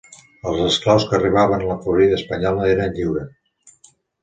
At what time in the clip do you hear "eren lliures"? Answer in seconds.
2.73-3.89